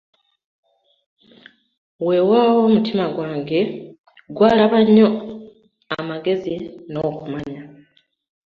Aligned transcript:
Weewaawo, 2.05 2.59
omutima 2.67 3.05
gwange 3.15 3.59
gwalaba 4.35 4.77
nnyo 4.85 5.07
amagezi 5.97 6.53
n'okumanya. 6.91 7.61